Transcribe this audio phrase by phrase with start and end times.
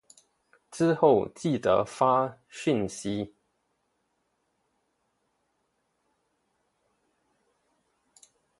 [0.71, 3.35] 之后记得发讯息